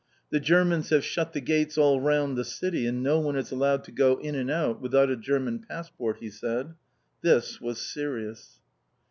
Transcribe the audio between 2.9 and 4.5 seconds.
no one is allowed to go in and